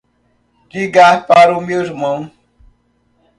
Ligar 0.73 1.27
para 1.27 1.55
o 1.55 1.61
meu 1.61 1.79
irmão. 1.83 2.31